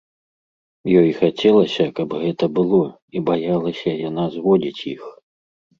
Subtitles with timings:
[1.01, 2.81] Ёй хацелася, каб гэта было,
[3.17, 5.03] і баялася яна зводзіць іх.